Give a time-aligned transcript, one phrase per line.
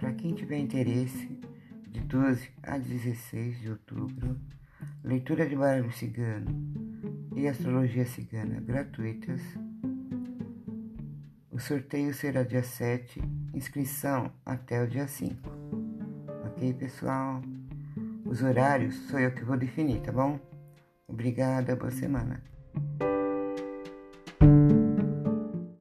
[0.00, 1.28] Para quem tiver interesse,
[1.86, 4.40] de 12 a 16 de outubro,
[5.04, 6.46] leitura de baralho cigano
[7.36, 9.42] e astrologia cigana gratuitas.
[11.50, 13.20] O sorteio será dia 7,
[13.52, 15.36] inscrição até o dia 5.
[16.46, 17.42] Ok, pessoal?
[18.24, 20.40] Os horários sou eu que vou definir, tá bom?
[21.06, 22.42] Obrigada, boa semana.